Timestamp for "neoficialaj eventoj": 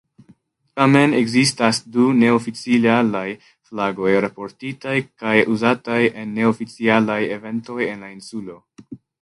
6.41-7.81